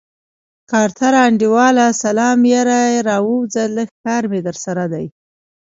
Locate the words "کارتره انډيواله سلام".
0.71-2.39